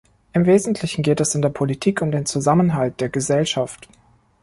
Im 0.33 0.47
wesentlichen 0.47 1.03
geht 1.03 1.19
es 1.21 1.35
in 1.35 1.43
der 1.43 1.49
Politik 1.49 2.01
um 2.01 2.09
den 2.11 2.25
Zusammenhalt 2.25 2.99
der 3.01 3.09
Gesellschaft. 3.09 3.87